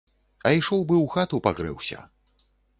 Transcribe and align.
А 0.45 0.53
ішоў 0.59 0.81
бы 0.87 0.95
ў 1.03 1.05
хату 1.17 1.43
пагрэўся. 1.51 1.99